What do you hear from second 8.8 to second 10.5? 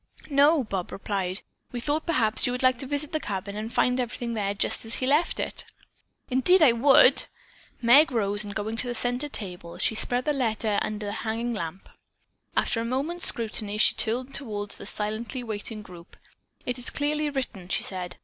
the center table, she spread the